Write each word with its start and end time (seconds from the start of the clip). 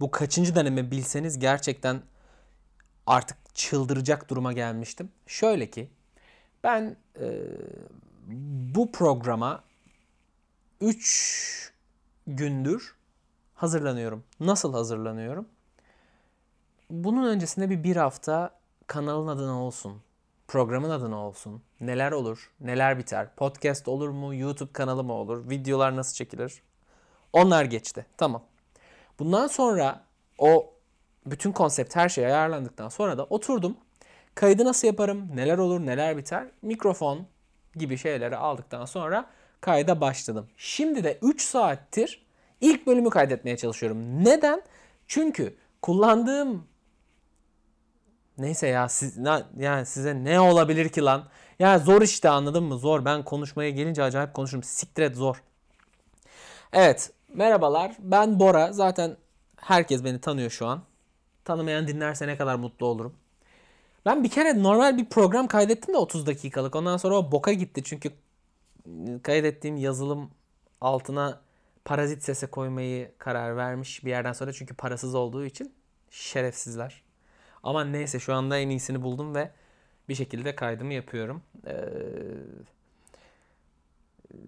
bu 0.00 0.10
kaçıncı 0.10 0.54
deneme 0.54 0.90
bilseniz 0.90 1.38
gerçekten 1.38 2.02
artık 3.06 3.54
çıldıracak 3.54 4.30
duruma 4.30 4.52
gelmiştim. 4.52 5.10
Şöyle 5.26 5.70
ki 5.70 5.90
ben 6.64 6.96
e, 7.20 7.42
bu 8.74 8.92
programa 8.92 9.64
3 10.80 11.72
gündür 12.26 12.94
hazırlanıyorum. 13.54 14.24
Nasıl 14.40 14.72
hazırlanıyorum? 14.72 15.48
Bunun 16.90 17.26
öncesinde 17.26 17.70
bir 17.70 17.84
bir 17.84 17.96
hafta 17.96 18.50
kanalın 18.86 19.28
adına 19.28 19.62
olsun, 19.62 20.02
programın 20.48 20.90
adına 20.90 21.16
olsun, 21.16 21.62
neler 21.80 22.12
olur, 22.12 22.52
neler 22.60 22.98
biter, 22.98 23.34
podcast 23.36 23.88
olur 23.88 24.08
mu, 24.08 24.34
YouTube 24.34 24.72
kanalı 24.72 25.04
mı 25.04 25.12
olur, 25.12 25.50
videolar 25.50 25.96
nasıl 25.96 26.14
çekilir? 26.14 26.62
Onlar 27.32 27.64
geçti. 27.64 28.06
Tamam. 28.16 28.42
Bundan 29.18 29.46
sonra 29.46 30.04
o 30.38 30.70
bütün 31.26 31.52
konsept 31.52 31.96
her 31.96 32.08
şey 32.08 32.26
ayarlandıktan 32.26 32.88
sonra 32.88 33.18
da 33.18 33.24
oturdum. 33.24 33.76
Kaydı 34.34 34.64
nasıl 34.64 34.86
yaparım, 34.86 35.28
neler 35.34 35.58
olur, 35.58 35.80
neler 35.80 36.16
biter, 36.16 36.46
mikrofon 36.62 37.26
gibi 37.76 37.98
şeyleri 37.98 38.36
aldıktan 38.36 38.84
sonra 38.84 39.26
kayda 39.60 40.00
başladım. 40.00 40.48
Şimdi 40.56 41.04
de 41.04 41.18
3 41.22 41.42
saattir 41.42 42.26
ilk 42.60 42.86
bölümü 42.86 43.10
kaydetmeye 43.10 43.56
çalışıyorum. 43.56 44.24
Neden? 44.24 44.62
Çünkü 45.06 45.56
kullandığım 45.82 46.66
Neyse 48.38 48.66
ya 48.66 48.88
siz 48.88 49.18
yani 49.58 49.86
size 49.86 50.24
ne 50.24 50.40
olabilir 50.40 50.88
ki 50.88 51.02
lan? 51.02 51.28
Ya 51.58 51.78
zor 51.78 52.02
işte 52.02 52.28
anladın 52.28 52.64
mı? 52.64 52.78
Zor. 52.78 53.04
Ben 53.04 53.22
konuşmaya 53.24 53.70
gelince 53.70 54.02
acayip 54.02 54.34
konuşurum. 54.34 54.62
Siktir 54.62 55.02
et 55.02 55.16
zor. 55.16 55.42
Evet. 56.72 57.12
Merhabalar. 57.34 57.96
Ben 57.98 58.40
Bora. 58.40 58.72
Zaten 58.72 59.16
herkes 59.56 60.04
beni 60.04 60.20
tanıyor 60.20 60.50
şu 60.50 60.66
an. 60.66 60.82
Tanımayan 61.44 61.88
dinlerse 61.88 62.26
ne 62.26 62.36
kadar 62.36 62.54
mutlu 62.54 62.86
olurum. 62.86 63.14
Ben 64.06 64.24
bir 64.24 64.30
kere 64.30 64.62
normal 64.62 64.96
bir 64.96 65.08
program 65.08 65.46
kaydettim 65.46 65.94
de 65.94 65.98
30 65.98 66.26
dakikalık. 66.26 66.76
Ondan 66.76 66.96
sonra 66.96 67.14
o 67.14 67.32
boka 67.32 67.52
gitti. 67.52 67.82
Çünkü 67.84 68.10
kaydettiğim 69.22 69.76
yazılım 69.76 70.30
altına 70.80 71.40
parazit 71.84 72.22
sese 72.22 72.46
koymayı 72.46 73.12
karar 73.18 73.56
vermiş 73.56 74.04
bir 74.04 74.10
yerden 74.10 74.32
sonra. 74.32 74.52
Çünkü 74.52 74.74
parasız 74.74 75.14
olduğu 75.14 75.44
için 75.44 75.74
şerefsizler. 76.10 77.02
Ama 77.62 77.84
neyse 77.84 78.20
şu 78.20 78.34
anda 78.34 78.58
en 78.58 78.68
iyisini 78.68 79.02
buldum 79.02 79.34
ve 79.34 79.50
bir 80.08 80.14
şekilde 80.14 80.54
kaydımı 80.54 80.92
yapıyorum. 80.92 81.42
Ee, 81.66 81.74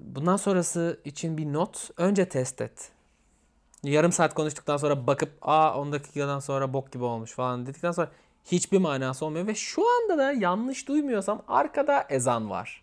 bundan 0.00 0.36
sonrası 0.36 1.00
için 1.04 1.38
bir 1.38 1.52
not. 1.52 1.90
Önce 1.96 2.28
test 2.28 2.60
et. 2.60 2.90
Yarım 3.82 4.12
saat 4.12 4.34
konuştuktan 4.34 4.76
sonra 4.76 5.06
bakıp 5.06 5.32
aa 5.42 5.80
10 5.80 5.92
dakikadan 5.92 6.38
sonra 6.38 6.72
bok 6.72 6.92
gibi 6.92 7.04
olmuş 7.04 7.32
falan 7.32 7.66
dedikten 7.66 7.92
sonra 7.92 8.10
hiçbir 8.44 8.78
manası 8.78 9.26
olmuyor. 9.26 9.46
Ve 9.46 9.54
şu 9.54 9.82
anda 9.96 10.18
da 10.18 10.32
yanlış 10.32 10.88
duymuyorsam 10.88 11.42
arkada 11.48 12.06
ezan 12.08 12.50
var. 12.50 12.82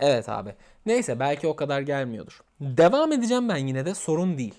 Evet 0.00 0.28
abi. 0.28 0.54
Neyse 0.86 1.20
belki 1.20 1.46
o 1.46 1.56
kadar 1.56 1.80
gelmiyordur. 1.80 2.40
Devam 2.60 3.12
edeceğim 3.12 3.48
ben 3.48 3.56
yine 3.56 3.86
de 3.86 3.94
sorun 3.94 4.38
değil. 4.38 4.54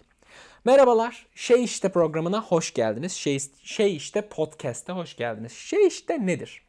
Merhabalar. 0.66 1.28
Şey 1.36 1.64
işte 1.64 1.90
programına 1.90 2.42
hoş 2.42 2.74
geldiniz. 2.74 3.12
Şey, 3.12 3.40
şey 3.64 3.96
işte 3.96 4.22
podcast'e 4.22 4.94
hoş 4.94 5.16
geldiniz. 5.16 5.52
Şey 5.52 5.88
işte 5.88 6.26
nedir? 6.26 6.62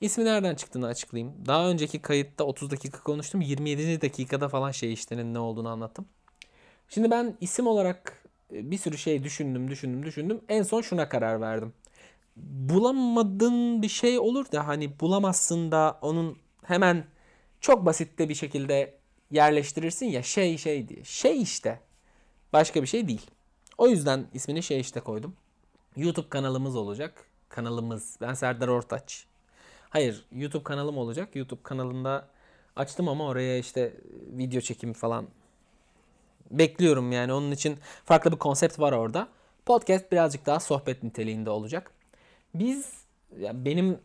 İsmi 0.00 0.24
nereden 0.24 0.54
çıktığını 0.54 0.86
açıklayayım. 0.86 1.34
Daha 1.46 1.68
önceki 1.68 2.02
kayıtta 2.02 2.44
30 2.44 2.70
dakika 2.70 3.02
konuştum. 3.02 3.40
27. 3.40 4.00
dakikada 4.00 4.48
falan 4.48 4.70
şey 4.70 4.92
iştenin 4.92 5.34
ne 5.34 5.38
olduğunu 5.38 5.68
anlattım. 5.68 6.06
Şimdi 6.88 7.10
ben 7.10 7.36
isim 7.40 7.66
olarak 7.66 8.24
e, 8.52 8.70
bir 8.70 8.78
sürü 8.78 8.98
şey 8.98 9.24
düşündüm, 9.24 9.70
düşündüm, 9.70 10.06
düşündüm. 10.06 10.40
En 10.48 10.62
son 10.62 10.80
şuna 10.80 11.08
karar 11.08 11.40
verdim. 11.40 11.72
Bulamadığın 12.36 13.82
bir 13.82 13.88
şey 13.88 14.18
olur 14.18 14.52
da 14.52 14.68
hani 14.68 15.00
bulamazsın 15.00 15.72
da 15.72 15.98
onun 16.02 16.38
hemen 16.64 17.04
çok 17.60 17.86
basitte 17.86 18.28
bir 18.28 18.34
şekilde 18.34 18.94
yerleştirirsin 19.30 20.06
ya 20.06 20.22
şey 20.22 20.58
şey 20.58 20.88
diye. 20.88 21.04
Şey 21.04 21.42
işte. 21.42 21.80
Başka 22.52 22.82
bir 22.82 22.86
şey 22.86 23.08
değil. 23.08 23.26
O 23.78 23.88
yüzden 23.88 24.26
ismini 24.34 24.62
şey 24.62 24.80
işte 24.80 25.00
koydum. 25.00 25.36
YouTube 25.96 26.28
kanalımız 26.28 26.76
olacak. 26.76 27.24
Kanalımız. 27.48 28.16
Ben 28.20 28.34
Serdar 28.34 28.68
Ortaç. 28.68 29.26
Hayır 29.90 30.24
YouTube 30.32 30.64
kanalım 30.64 30.98
olacak. 30.98 31.36
YouTube 31.36 31.62
kanalında 31.62 32.28
açtım 32.76 33.08
ama 33.08 33.26
oraya 33.26 33.58
işte 33.58 33.94
video 34.36 34.60
çekimi 34.60 34.94
falan 34.94 35.26
bekliyorum 36.50 37.12
yani. 37.12 37.32
Onun 37.32 37.50
için 37.50 37.78
farklı 38.04 38.32
bir 38.32 38.38
konsept 38.38 38.78
var 38.78 38.92
orada. 38.92 39.28
Podcast 39.66 40.12
birazcık 40.12 40.46
daha 40.46 40.60
sohbet 40.60 41.02
niteliğinde 41.02 41.50
olacak. 41.50 41.92
Biz 42.54 42.92
ya 43.38 43.64
benim 43.64 43.98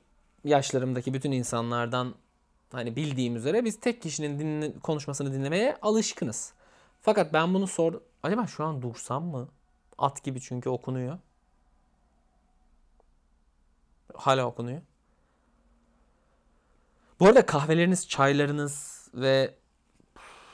yaşlarımdaki 0.43 1.13
bütün 1.13 1.31
insanlardan 1.31 2.15
hani 2.71 2.95
bildiğim 2.95 3.35
üzere 3.35 3.65
biz 3.65 3.79
tek 3.79 4.01
kişinin 4.01 4.39
dinle, 4.39 4.79
konuşmasını 4.79 5.33
dinlemeye 5.33 5.77
alışkınız. 5.81 6.53
Fakat 7.01 7.33
ben 7.33 7.53
bunu 7.53 7.67
sor 7.67 8.01
Acaba 8.25 8.47
şu 8.47 8.63
an 8.63 8.81
dursam 8.81 9.23
mı? 9.23 9.47
At 9.97 10.23
gibi 10.23 10.41
çünkü 10.41 10.69
okunuyor. 10.69 11.19
Hala 14.13 14.45
okunuyor. 14.45 14.81
Bu 17.19 17.25
arada 17.25 17.45
kahveleriniz, 17.45 18.07
çaylarınız 18.09 19.07
ve 19.13 19.53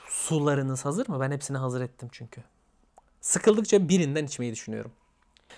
sularınız 0.08 0.84
hazır 0.84 1.08
mı? 1.08 1.20
Ben 1.20 1.30
hepsini 1.30 1.56
hazır 1.56 1.80
ettim 1.80 2.08
çünkü. 2.12 2.42
Sıkıldıkça 3.20 3.88
birinden 3.88 4.24
içmeyi 4.24 4.52
düşünüyorum. 4.52 4.92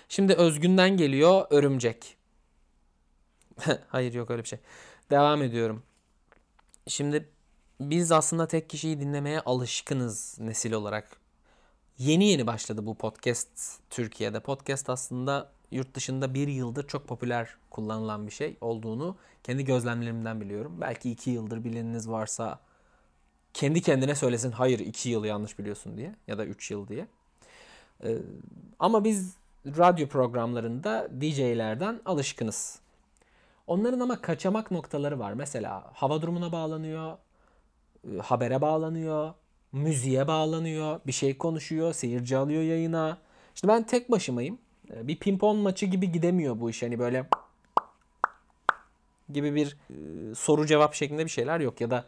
Şimdi 0.09 0.33
Özgün'den 0.33 0.97
geliyor 0.97 1.45
örümcek. 1.49 2.17
Hayır 3.87 4.13
yok 4.13 4.31
öyle 4.31 4.43
bir 4.43 4.47
şey. 4.47 4.59
Devam 5.11 5.43
ediyorum. 5.43 5.83
Şimdi 6.87 7.29
biz 7.79 8.11
aslında 8.11 8.47
tek 8.47 8.69
kişiyi 8.69 8.99
dinlemeye 8.99 9.39
alışkınız 9.39 10.39
nesil 10.39 10.71
olarak. 10.71 11.17
Yeni 11.97 12.27
yeni 12.27 12.47
başladı 12.47 12.85
bu 12.85 12.97
podcast 12.97 13.79
Türkiye'de. 13.89 14.39
Podcast 14.39 14.89
aslında 14.89 15.51
yurt 15.71 15.93
dışında 15.93 16.33
bir 16.33 16.47
yıldır 16.47 16.87
çok 16.87 17.07
popüler 17.07 17.55
kullanılan 17.69 18.27
bir 18.27 18.31
şey 18.31 18.57
olduğunu 18.61 19.15
kendi 19.43 19.65
gözlemlerimden 19.65 20.41
biliyorum. 20.41 20.77
Belki 20.81 21.11
iki 21.11 21.29
yıldır 21.29 21.63
bileniniz 21.63 22.09
varsa 22.09 22.59
kendi 23.53 23.81
kendine 23.81 24.15
söylesin 24.15 24.51
hayır 24.51 24.79
iki 24.79 25.09
yıl 25.09 25.25
yanlış 25.25 25.59
biliyorsun 25.59 25.97
diye 25.97 26.15
ya 26.27 26.37
da 26.37 26.45
üç 26.45 26.71
yıl 26.71 26.87
diye. 26.87 27.07
Ee, 28.03 28.17
ama 28.79 29.03
biz 29.03 29.35
radyo 29.65 30.07
programlarında 30.07 31.07
DJ'lerden 31.21 32.01
alışkınız. 32.05 32.79
Onların 33.67 33.99
ama 33.99 34.21
kaçamak 34.21 34.71
noktaları 34.71 35.19
var. 35.19 35.33
Mesela 35.33 35.91
hava 35.93 36.21
durumuna 36.21 36.51
bağlanıyor, 36.51 37.17
e, 38.13 38.17
habere 38.17 38.61
bağlanıyor, 38.61 39.33
müziğe 39.71 40.27
bağlanıyor, 40.27 40.99
bir 41.07 41.11
şey 41.11 41.37
konuşuyor, 41.37 41.93
seyirci 41.93 42.37
alıyor 42.37 42.61
yayına. 42.61 43.17
İşte 43.55 43.67
ben 43.67 43.83
tek 43.83 44.11
başımayım. 44.11 44.57
Ee, 44.93 45.07
bir 45.07 45.19
pimpon 45.19 45.57
maçı 45.57 45.85
gibi 45.85 46.11
gidemiyor 46.11 46.59
bu 46.59 46.69
iş. 46.69 46.83
Hani 46.83 46.99
böyle 46.99 47.25
gibi 49.33 49.55
bir 49.55 49.77
e, 49.89 50.35
soru 50.35 50.65
cevap 50.65 50.93
şeklinde 50.93 51.25
bir 51.25 51.29
şeyler 51.29 51.59
yok 51.59 51.81
ya 51.81 51.91
da 51.91 52.05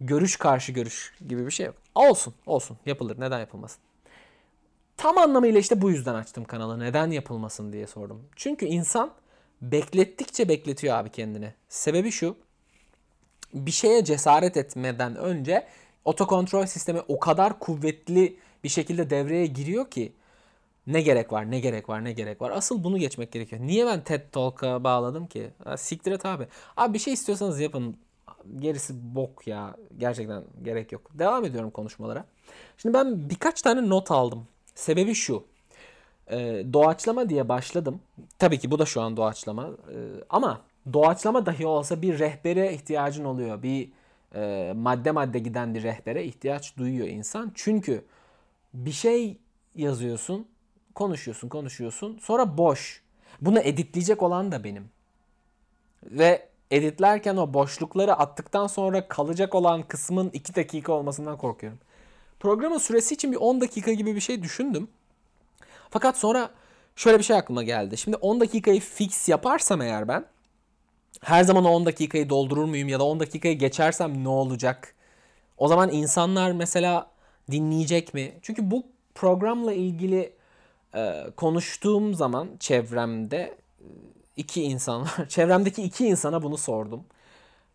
görüş 0.00 0.36
karşı 0.36 0.72
görüş 0.72 1.14
gibi 1.28 1.46
bir 1.46 1.50
şey 1.50 1.66
yok. 1.66 1.74
Olsun, 1.94 2.34
olsun. 2.46 2.78
Yapılır. 2.86 3.20
Neden 3.20 3.38
yapılmasın? 3.40 3.80
Tam 4.96 5.18
anlamıyla 5.18 5.60
işte 5.60 5.82
bu 5.82 5.90
yüzden 5.90 6.14
açtım 6.14 6.44
kanalı. 6.44 6.80
Neden 6.80 7.10
yapılmasın 7.10 7.72
diye 7.72 7.86
sordum. 7.86 8.24
Çünkü 8.36 8.66
insan 8.66 9.12
beklettikçe 9.62 10.48
bekletiyor 10.48 10.96
abi 10.96 11.10
kendini. 11.10 11.54
Sebebi 11.68 12.10
şu. 12.10 12.36
Bir 13.54 13.70
şeye 13.70 14.04
cesaret 14.04 14.56
etmeden 14.56 15.16
önce 15.16 15.66
otokontrol 16.04 16.66
sistemi 16.66 17.00
o 17.08 17.20
kadar 17.20 17.58
kuvvetli 17.58 18.36
bir 18.64 18.68
şekilde 18.68 19.10
devreye 19.10 19.46
giriyor 19.46 19.90
ki 19.90 20.12
ne 20.86 21.00
gerek 21.00 21.32
var, 21.32 21.50
ne 21.50 21.60
gerek 21.60 21.88
var, 21.88 22.04
ne 22.04 22.12
gerek 22.12 22.42
var. 22.42 22.50
Asıl 22.50 22.84
bunu 22.84 22.98
geçmek 22.98 23.32
gerekiyor. 23.32 23.62
Niye 23.62 23.86
ben 23.86 24.04
TED 24.04 24.20
Talk'a 24.32 24.84
bağladım 24.84 25.26
ki? 25.26 25.50
Ha, 25.64 25.76
siktir 25.76 26.12
et 26.12 26.26
abi. 26.26 26.46
Abi 26.76 26.94
bir 26.94 26.98
şey 26.98 27.12
istiyorsanız 27.12 27.60
yapın. 27.60 27.96
Gerisi 28.56 29.14
bok 29.14 29.46
ya. 29.46 29.76
Gerçekten 29.98 30.44
gerek 30.62 30.92
yok. 30.92 31.10
Devam 31.14 31.44
ediyorum 31.44 31.70
konuşmalara. 31.70 32.24
Şimdi 32.78 32.94
ben 32.94 33.30
birkaç 33.30 33.62
tane 33.62 33.88
not 33.88 34.10
aldım. 34.10 34.48
Sebebi 34.74 35.14
şu. 35.14 35.44
Ee, 36.30 36.64
doğaçlama 36.72 37.28
diye 37.28 37.48
başladım. 37.48 38.00
Tabii 38.38 38.58
ki 38.58 38.70
bu 38.70 38.78
da 38.78 38.86
şu 38.86 39.00
an 39.00 39.16
doğaçlama. 39.16 39.66
Ee, 39.66 39.94
ama 40.30 40.60
doğaçlama 40.92 41.46
dahi 41.46 41.66
olsa 41.66 42.02
bir 42.02 42.18
rehbere 42.18 42.74
ihtiyacın 42.74 43.24
oluyor. 43.24 43.62
Bir 43.62 43.90
e, 44.34 44.72
madde 44.76 45.10
madde 45.10 45.38
giden 45.38 45.74
bir 45.74 45.82
rehbere 45.82 46.24
ihtiyaç 46.24 46.76
duyuyor 46.76 47.08
insan. 47.08 47.52
Çünkü 47.54 48.04
bir 48.74 48.92
şey 48.92 49.38
yazıyorsun, 49.74 50.46
konuşuyorsun, 50.96 51.48
konuşuyorsun. 51.48 52.18
Sonra 52.22 52.58
boş. 52.58 53.02
Bunu 53.40 53.60
editleyecek 53.60 54.22
olan 54.22 54.52
da 54.52 54.64
benim. 54.64 54.88
Ve 56.04 56.48
editlerken 56.70 57.36
o 57.36 57.54
boşlukları 57.54 58.14
attıktan 58.14 58.66
sonra 58.66 59.08
kalacak 59.08 59.54
olan 59.54 59.82
kısmın 59.82 60.30
2 60.32 60.54
dakika 60.54 60.92
olmasından 60.92 61.38
korkuyorum. 61.38 61.78
Programın 62.40 62.78
süresi 62.78 63.14
için 63.14 63.32
bir 63.32 63.36
10 63.36 63.60
dakika 63.60 63.92
gibi 63.92 64.14
bir 64.14 64.20
şey 64.20 64.42
düşündüm. 64.42 64.88
Fakat 65.90 66.18
sonra 66.18 66.50
şöyle 66.96 67.18
bir 67.18 67.24
şey 67.24 67.36
aklıma 67.36 67.62
geldi. 67.62 67.96
Şimdi 67.96 68.16
10 68.16 68.40
dakikayı 68.40 68.80
fix 68.80 69.28
yaparsam 69.28 69.82
eğer 69.82 70.08
ben 70.08 70.24
her 71.20 71.44
zaman 71.44 71.64
o 71.64 71.68
10 71.68 71.86
dakikayı 71.86 72.28
doldurur 72.28 72.64
muyum 72.64 72.88
ya 72.88 72.98
da 72.98 73.04
10 73.04 73.20
dakikayı 73.20 73.58
geçersem 73.58 74.24
ne 74.24 74.28
olacak? 74.28 74.94
O 75.58 75.68
zaman 75.68 75.90
insanlar 75.90 76.52
mesela 76.52 77.10
dinleyecek 77.50 78.14
mi? 78.14 78.32
Çünkü 78.42 78.70
bu 78.70 78.86
programla 79.14 79.72
ilgili 79.72 80.35
e, 80.96 81.30
konuştuğum 81.36 82.14
zaman 82.14 82.48
çevremde 82.60 83.36
e, 83.36 83.84
iki 84.36 84.62
insan 84.62 85.02
var. 85.02 85.28
Çevremdeki 85.28 85.82
iki 85.82 86.06
insana 86.06 86.42
bunu 86.42 86.56
sordum. 86.56 87.04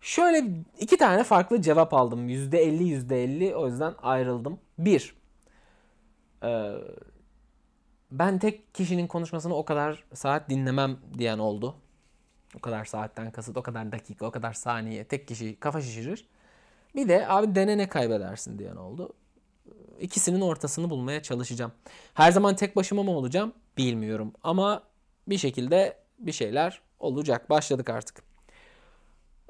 Şöyle 0.01 0.45
iki 0.79 0.97
tane 0.97 1.23
farklı 1.23 1.61
cevap 1.61 1.93
aldım. 1.93 2.29
%50 2.29 2.83
%50 2.83 3.53
o 3.53 3.67
yüzden 3.67 3.93
ayrıldım. 4.01 4.59
Bir, 4.77 5.15
e, 6.43 6.71
ben 8.11 8.39
tek 8.39 8.75
kişinin 8.75 9.07
konuşmasını 9.07 9.55
o 9.55 9.65
kadar 9.65 10.03
saat 10.13 10.49
dinlemem 10.49 10.97
diyen 11.17 11.39
oldu. 11.39 11.75
O 12.57 12.59
kadar 12.59 12.85
saatten 12.85 13.31
kasıt, 13.31 13.57
o 13.57 13.63
kadar 13.63 13.91
dakika, 13.91 14.25
o 14.25 14.31
kadar 14.31 14.53
saniye 14.53 15.03
tek 15.03 15.27
kişi 15.27 15.59
kafa 15.59 15.81
şişirir. 15.81 16.27
Bir 16.95 17.07
de 17.07 17.27
abi 17.27 17.55
dene 17.55 17.77
ne 17.77 17.89
kaybedersin 17.89 18.59
diyen 18.59 18.75
oldu. 18.75 19.13
İkisinin 20.01 20.41
ortasını 20.41 20.89
bulmaya 20.89 21.23
çalışacağım. 21.23 21.71
Her 22.13 22.31
zaman 22.31 22.55
tek 22.55 22.75
başıma 22.75 23.03
mı 23.03 23.11
olacağım 23.11 23.53
bilmiyorum. 23.77 24.33
Ama 24.43 24.83
bir 25.27 25.37
şekilde 25.37 25.97
bir 26.19 26.31
şeyler 26.31 26.81
olacak. 26.99 27.49
Başladık 27.49 27.89
artık. 27.89 28.23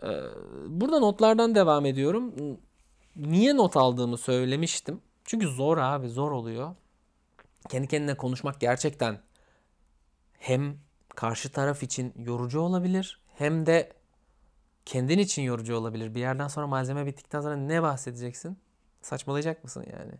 Ee, 0.03 0.07
burada 0.67 0.99
notlardan 0.99 1.55
devam 1.55 1.85
ediyorum. 1.85 2.33
Niye 3.15 3.57
not 3.57 3.77
aldığımı 3.77 4.17
söylemiştim. 4.17 5.01
Çünkü 5.23 5.47
zor 5.47 5.77
abi 5.77 6.09
zor 6.09 6.31
oluyor. 6.31 6.75
Kendi 7.69 7.87
kendine 7.87 8.17
konuşmak 8.17 8.59
gerçekten 8.59 9.19
hem 10.39 10.77
karşı 11.15 11.51
taraf 11.51 11.83
için 11.83 12.13
yorucu 12.17 12.59
olabilir 12.59 13.19
hem 13.37 13.65
de 13.65 13.93
kendin 14.85 15.19
için 15.19 15.41
yorucu 15.41 15.75
olabilir. 15.75 16.15
Bir 16.15 16.19
yerden 16.19 16.47
sonra 16.47 16.67
malzeme 16.67 17.05
bittikten 17.05 17.41
sonra 17.41 17.55
ne 17.55 17.81
bahsedeceksin? 17.81 18.57
Saçmalayacak 19.01 19.63
mısın 19.63 19.85
yani? 19.91 20.13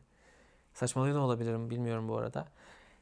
Saçmalıyor 0.74 1.16
da 1.16 1.20
olabilirim 1.20 1.70
bilmiyorum 1.70 2.08
bu 2.08 2.18
arada. 2.18 2.48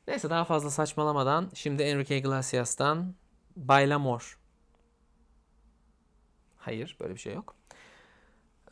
Neyse 0.07 0.29
daha 0.29 0.45
fazla 0.45 0.69
saçmalamadan 0.69 1.49
şimdi 1.53 1.83
Enrique 1.83 2.19
Iglesias'tan 2.19 3.15
Bailamor. 3.55 4.39
Hayır 6.57 6.97
böyle 6.99 7.13
bir 7.13 7.19
şey 7.19 7.33
yok. 7.33 7.55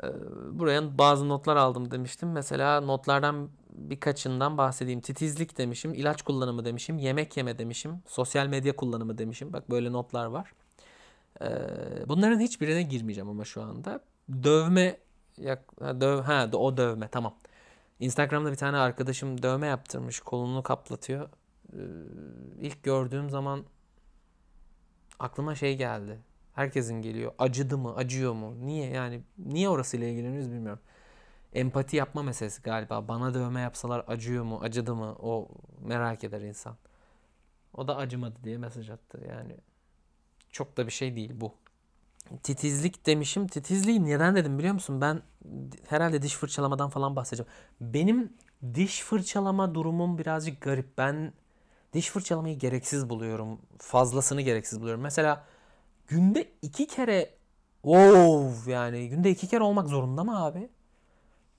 Ee, 0.04 0.08
buraya 0.52 0.98
bazı 0.98 1.30
notlar 1.30 1.56
aldım 1.56 1.92
demiştim. 1.92 2.32
Mesela 2.32 2.82
notlardan 2.82 3.50
birkaçından 3.70 4.58
bahsedeyim. 4.58 5.02
Titizlik 5.02 5.58
demişim, 5.58 5.94
ilaç 5.94 6.22
kullanımı 6.22 6.66
demişim, 6.66 6.98
yemek 6.98 7.38
yeme 7.38 7.58
demişim, 7.58 8.04
sosyal 8.08 8.48
medya 8.48 8.76
kullanımı 8.76 9.18
demişim. 9.18 9.54
Bak 9.54 9.70
böyle 9.70 9.92
notlar 9.92 10.26
var. 10.26 10.54
Ee, 11.42 11.48
bunların 12.08 12.40
hiçbirine 12.40 12.84
girmeyeceğim 12.84 13.30
ama 13.30 13.46
şu 13.46 13.62
anda. 13.62 14.00
Dövme 14.44 14.98
döv 15.80 16.22
ha 16.22 16.50
o 16.54 16.78
dövme 16.78 17.08
tamam. 17.08 17.36
Instagram'da 18.00 18.52
bir 18.52 18.58
tane 18.58 18.78
arkadaşım 18.78 19.44
dövme 19.44 19.68
yaptırmış. 19.68 20.20
Kolunu 20.20 20.64
kaplatıyor. 20.64 21.30
Ee, 21.74 21.78
ilk 22.62 22.84
gördüğüm 22.84 23.30
zaman 23.30 23.66
aklıma 25.20 25.56
şey 25.56 25.78
geldi. 25.78 26.20
Herkesin 26.54 27.02
geliyor. 27.02 27.32
Acıdı 27.40 27.78
mı? 27.78 27.96
Acıyor 27.96 28.34
mu? 28.34 28.66
Niye? 28.66 28.90
Yani 28.90 29.22
niye 29.38 29.70
orasıyla 29.70 30.08
ilgileniyoruz 30.08 30.52
bilmiyorum. 30.52 30.82
Empati 31.54 31.96
yapma 31.96 32.24
meselesi 32.24 32.62
galiba. 32.62 33.08
Bana 33.08 33.34
dövme 33.34 33.62
yapsalar 33.62 34.04
acıyor 34.08 34.44
mu? 34.44 34.60
Acıdı 34.64 34.96
mı? 34.96 35.16
O 35.20 35.48
merak 35.82 36.24
eder 36.24 36.42
insan. 36.42 36.76
O 37.74 37.88
da 37.88 37.98
acımadı 37.98 38.36
diye 38.44 38.58
mesaj 38.58 38.90
attı. 38.90 39.22
Yani 39.30 39.56
çok 40.52 40.78
da 40.78 40.88
bir 40.88 40.92
şey 40.92 41.16
değil 41.16 41.32
bu. 41.36 41.54
Titizlik 42.44 43.06
demişim. 43.06 43.48
Titizliği 43.48 44.06
neden 44.06 44.36
dedim 44.36 44.60
biliyor 44.60 44.74
musun? 44.74 45.02
Ben 45.02 45.22
herhalde 45.88 46.22
diş 46.22 46.36
fırçalamadan 46.36 46.90
falan 46.90 47.16
bahsedeceğim. 47.16 47.52
Benim 47.82 48.34
diş 48.74 49.02
fırçalama 49.02 49.76
durumum 49.76 50.18
birazcık 50.18 50.62
garip. 50.62 50.98
Ben 50.98 51.34
diş 51.94 52.10
fırçalamayı 52.10 52.60
gereksiz 52.60 53.10
buluyorum. 53.10 53.62
Fazlasını 53.78 54.42
gereksiz 54.42 54.82
buluyorum. 54.82 55.02
Mesela 55.02 55.46
günde 56.08 56.52
iki 56.62 56.88
kere 56.88 57.30
wow 57.82 58.72
yani 58.72 59.10
günde 59.10 59.30
iki 59.32 59.48
kere 59.48 59.64
olmak 59.64 59.88
zorunda 59.88 60.24
mı 60.24 60.44
abi? 60.46 60.70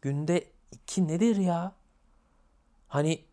Günde 0.02 0.44
iki 0.72 1.08
nedir 1.08 1.36
ya? 1.36 1.72
Hani 2.88 3.24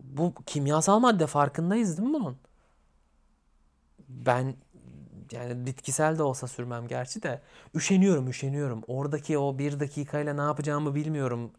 bu 0.00 0.34
kimyasal 0.46 0.98
madde 0.98 1.26
farkındayız 1.26 1.98
değil 1.98 2.08
mi 2.08 2.14
bunun? 2.14 2.38
Ben 4.08 4.54
yani 5.32 5.66
bitkisel 5.66 6.18
de 6.18 6.22
olsa 6.22 6.48
sürmem 6.48 6.88
gerçi 6.88 7.22
de 7.22 7.40
üşeniyorum 7.74 8.28
üşeniyorum. 8.28 8.82
Oradaki 8.86 9.38
o 9.38 9.58
bir 9.58 9.80
dakikayla 9.80 10.34
ne 10.34 10.40
yapacağımı 10.42 10.94
bilmiyorum. 10.94 11.50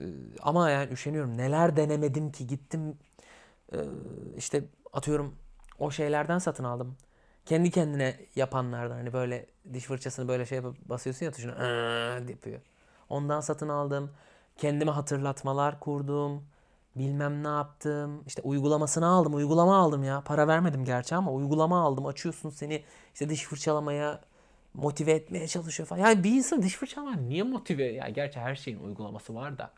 Ee, 0.00 0.04
ama 0.42 0.70
yani 0.70 0.92
üşeniyorum. 0.92 1.38
Neler 1.38 1.76
denemedim 1.76 2.32
ki 2.32 2.46
gittim 2.46 2.98
ee, 3.72 3.78
işte 4.36 4.64
atıyorum 4.92 5.34
o 5.78 5.90
şeylerden 5.90 6.38
satın 6.38 6.64
aldım. 6.64 6.96
Kendi 7.46 7.70
kendine 7.70 8.16
yapanlardan 8.36 8.96
hani 8.96 9.12
böyle 9.12 9.46
diş 9.74 9.84
fırçasını 9.84 10.28
böyle 10.28 10.46
şey 10.46 10.60
basıyorsun 10.64 11.26
ya 11.26 11.32
tuşuna 11.32 11.54
yapıyor. 12.30 12.60
Ondan 13.08 13.40
satın 13.40 13.68
aldım. 13.68 14.10
Kendime 14.56 14.90
hatırlatmalar 14.90 15.80
kurdum. 15.80 16.44
Bilmem 16.96 17.44
ne 17.44 17.48
yaptım. 17.48 18.24
İşte 18.26 18.42
uygulamasını 18.42 19.06
aldım. 19.06 19.34
Uygulama 19.34 19.76
aldım 19.76 20.04
ya. 20.04 20.20
Para 20.20 20.48
vermedim 20.48 20.84
gerçi 20.84 21.14
ama 21.14 21.32
uygulama 21.32 21.80
aldım. 21.82 22.06
Açıyorsun 22.06 22.50
seni 22.50 22.82
işte 23.14 23.28
diş 23.28 23.44
fırçalamaya 23.44 24.20
motive 24.74 25.12
etmeye 25.12 25.48
çalışıyor 25.48 25.88
falan. 25.88 26.00
Yani 26.00 26.24
bir 26.24 26.30
insan 26.32 26.62
diş 26.62 26.74
fırçalamak 26.74 27.20
niye 27.20 27.42
motive? 27.42 27.84
Ya 27.84 28.08
gerçi 28.08 28.40
her 28.40 28.54
şeyin 28.56 28.78
uygulaması 28.78 29.34
var 29.34 29.58
da. 29.58 29.70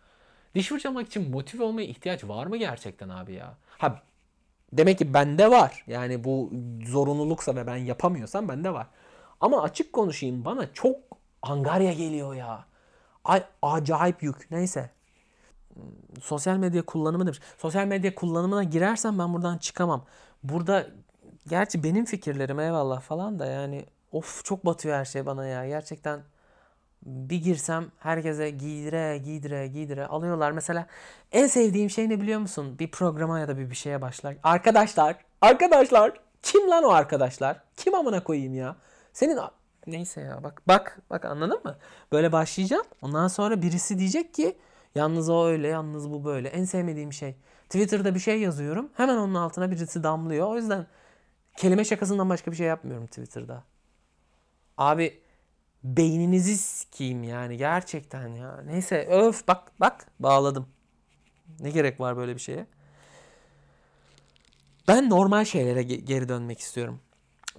Diş 0.54 0.68
fırçalamak 0.68 1.06
için 1.06 1.30
motive 1.30 1.62
olmaya 1.64 1.86
ihtiyaç 1.86 2.24
var 2.24 2.46
mı 2.46 2.56
gerçekten 2.56 3.08
abi 3.08 3.34
ya? 3.34 3.54
Ha 3.68 4.02
demek 4.72 4.98
ki 4.98 5.14
bende 5.14 5.50
var. 5.50 5.84
Yani 5.86 6.24
bu 6.24 6.52
zorunluluksa 6.86 7.56
ve 7.56 7.66
ben 7.66 7.76
yapamıyorsam 7.76 8.48
bende 8.48 8.72
var. 8.72 8.86
Ama 9.40 9.62
açık 9.62 9.92
konuşayım 9.92 10.44
bana 10.44 10.72
çok 10.72 10.96
angarya 11.42 11.92
geliyor 11.92 12.34
ya. 12.34 12.64
Ay, 13.24 13.44
acayip 13.62 14.22
yük. 14.22 14.50
Neyse. 14.50 14.90
Sosyal 16.23 16.56
medya 16.56 16.82
kullanımı 16.82 17.26
demiş. 17.26 17.40
Sosyal 17.58 17.87
medya 17.87 18.14
kullanımına 18.14 18.64
girersem 18.64 19.19
ben 19.19 19.34
buradan 19.34 19.58
çıkamam. 19.58 20.05
Burada 20.43 20.87
gerçi 21.49 21.83
benim 21.83 22.04
fikirlerim 22.04 22.61
eyvallah 22.61 23.00
falan 23.00 23.38
da 23.38 23.47
yani 23.47 23.87
of 24.12 24.45
çok 24.45 24.66
batıyor 24.66 24.97
her 24.97 25.04
şey 25.04 25.26
bana 25.26 25.47
ya. 25.47 25.68
Gerçekten 25.68 26.21
bir 27.02 27.42
girsem 27.42 27.87
herkese 27.99 28.50
giydire 28.50 29.18
giydire 29.18 29.66
giydire 29.66 30.06
alıyorlar. 30.06 30.52
Mesela 30.52 30.87
en 31.33 31.47
sevdiğim 31.47 31.90
şey 31.90 32.09
ne 32.09 32.21
biliyor 32.21 32.40
musun? 32.40 32.78
Bir 32.78 32.90
programa 32.90 33.38
ya 33.38 33.49
da 33.49 33.59
bir 33.59 33.71
bir 33.71 33.75
şeye 33.75 34.02
başlar. 34.02 34.37
Arkadaşlar, 34.42 35.16
arkadaşlar. 35.40 36.21
Kim 36.42 36.71
lan 36.71 36.85
o 36.85 36.88
arkadaşlar? 36.88 37.61
Kim 37.76 37.95
amına 37.95 38.25
koyayım 38.25 38.54
ya? 38.54 38.76
Senin 39.12 39.38
neyse 39.87 40.21
ya 40.21 40.42
bak 40.42 40.62
bak 40.68 40.99
bak 41.11 41.25
anladın 41.25 41.61
mı? 41.64 41.76
Böyle 42.12 42.33
başlayacağım. 42.33 42.87
Ondan 43.02 43.28
sonra 43.28 43.62
birisi 43.62 43.99
diyecek 43.99 44.35
ki 44.35 44.56
yalnız 44.97 45.29
o 45.29 45.47
öyle, 45.47 45.69
yalnız 45.69 46.11
bu 46.11 46.25
böyle. 46.25 46.49
En 46.49 46.65
sevmediğim 46.65 47.12
şey. 47.12 47.37
Twitter'da 47.65 48.15
bir 48.15 48.21
şey 48.21 48.41
yazıyorum. 48.41 48.91
Hemen 48.95 49.17
onun 49.17 49.35
altına 49.35 49.71
birisi 49.71 50.03
damlıyor. 50.03 50.47
O 50.47 50.57
yüzden 50.57 50.87
kelime 51.57 51.85
şakasından 51.85 52.29
başka 52.29 52.50
bir 52.50 52.57
şey 52.57 52.67
yapmıyorum 52.67 53.07
Twitter'da. 53.07 53.65
Abi 54.79 55.21
beyninizi 55.85 56.59
sikeyim 56.59 57.25
yani 57.25 57.57
gerçekten 57.57 58.29
ya. 58.29 58.62
Neyse 58.67 59.07
öf 59.11 59.49
bak 59.49 59.73
bak 59.81 60.07
bağladım. 60.21 60.69
Ne 61.61 61.71
gerek 61.71 62.00
var 62.00 62.17
böyle 62.17 62.35
bir 62.35 62.41
şeye? 62.41 62.67
Ben 64.88 65.11
normal 65.11 65.45
şeylere 65.45 65.83
geri 65.83 66.29
dönmek 66.29 66.61
istiyorum. 66.61 67.00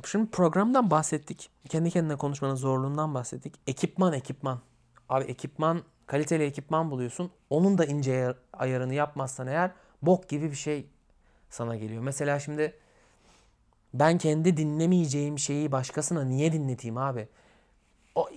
Şimdi 0.06 0.32
programdan 0.32 0.92
bahsettik. 0.92 1.50
Kendi 1.70 1.92
kendine 1.92 2.16
konuşmanın 2.16 2.56
zorluğundan 2.56 3.14
bahsettik. 3.14 3.56
Ekipman 3.68 4.14
ekipman. 4.14 4.62
Abi 5.10 5.24
ekipman 5.24 5.84
kaliteli 6.08 6.44
ekipman 6.44 6.92
buluyorsun. 6.92 7.32
Onun 7.50 7.78
da 7.78 7.86
ince 7.86 8.34
ayarını 8.54 8.94
yapmazsan 8.94 9.48
eğer 9.48 9.72
bok 10.02 10.30
gibi 10.30 10.52
bir 10.52 10.56
şey 10.56 10.86
sana 11.50 11.76
geliyor. 11.76 12.04
Mesela 12.04 12.40
şimdi 12.40 12.74
ben 13.94 14.18
kendi 14.18 14.58
dinlemeyeceğim 14.58 15.40
şeyi 15.40 15.72
başkasına 15.72 16.24
niye 16.24 16.54
dinleteyim 16.54 16.98
abi? 16.98 17.28
O 18.16 18.30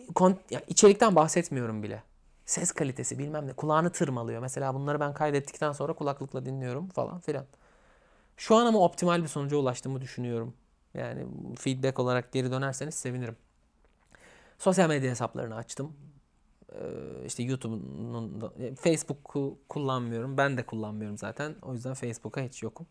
yani 0.51 0.65
içerikten 0.69 1.17
bahsetmiyorum 1.17 1.83
bile. 1.83 2.03
Ses 2.47 2.73
kalitesi 2.73 3.19
bilmem 3.19 3.47
ne 3.47 3.53
kulağını 3.53 3.91
tırmalıyor. 3.93 4.41
Mesela 4.41 4.75
bunları 4.75 5.01
ben 5.01 5.15
kaydettikten 5.15 5.73
sonra 5.73 5.93
kulaklıkla 5.93 6.45
dinliyorum 6.47 6.89
falan 6.89 7.21
filan. 7.21 7.47
Şu 8.37 8.57
an 8.57 8.67
ama 8.67 8.79
optimal 8.79 9.23
bir 9.23 9.29
sonuca 9.29 9.57
ulaştığımı 9.57 10.01
düşünüyorum. 10.01 10.55
Yani 10.95 11.27
feedback 11.59 11.99
olarak 11.99 12.33
geri 12.33 12.51
dönerseniz 12.51 12.95
sevinirim. 12.95 13.37
Sosyal 14.59 14.89
medya 14.89 15.11
hesaplarını 15.11 15.57
açtım. 15.57 15.97
Ee, 16.73 17.27
işte 17.27 17.43
YouTube'un 17.43 18.53
e, 18.59 18.75
Facebook'u 18.75 19.59
kullanmıyorum. 19.69 20.37
Ben 20.37 20.57
de 20.57 20.67
kullanmıyorum 20.67 21.19
zaten. 21.19 21.55
O 21.63 21.73
yüzden 21.73 21.95
Facebook'a 21.95 22.41
hiç 22.41 22.63
yokum. 22.63 22.87